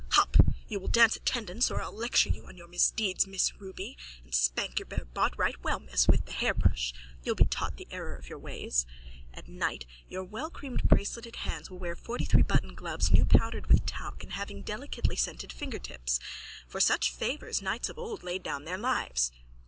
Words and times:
Hop! 0.13 0.35
You 0.67 0.79
will 0.79 0.87
dance 0.87 1.15
attendance 1.15 1.69
or 1.69 1.79
I'll 1.79 1.91
lecture 1.95 2.31
you 2.31 2.47
on 2.47 2.57
your 2.57 2.67
misdeeds, 2.67 3.27
Miss 3.27 3.53
Ruby, 3.61 3.95
and 4.23 4.33
spank 4.33 4.79
your 4.79 4.87
bare 4.87 5.05
bot 5.05 5.37
right 5.37 5.61
well, 5.63 5.79
miss, 5.79 6.07
with 6.07 6.25
the 6.25 6.31
hairbrush. 6.31 6.91
You'll 7.21 7.35
be 7.35 7.45
taught 7.45 7.77
the 7.77 7.87
error 7.91 8.15
of 8.15 8.27
your 8.27 8.39
ways. 8.39 8.87
At 9.31 9.47
night 9.47 9.85
your 10.09 10.23
wellcreamed 10.25 10.85
braceletted 10.87 11.35
hands 11.45 11.69
will 11.69 11.77
wear 11.77 11.95
fortythreebutton 11.95 12.73
gloves 12.75 13.11
newpowdered 13.11 13.67
with 13.67 13.85
talc 13.85 14.23
and 14.23 14.33
having 14.33 14.63
delicately 14.63 15.15
scented 15.17 15.53
fingertips. 15.53 16.19
For 16.67 16.79
such 16.79 17.11
favours 17.11 17.61
knights 17.61 17.87
of 17.89 17.99
old 17.99 18.23
laid 18.23 18.41
down 18.41 18.65
their 18.65 18.79
lives. 18.79 19.31